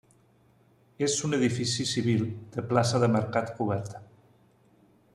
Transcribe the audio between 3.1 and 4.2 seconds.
mercat coberta.